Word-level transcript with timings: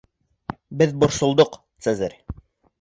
Беҙ 0.79 0.95
борсолдоҡ, 1.05 1.61
Цезарь. 1.89 2.19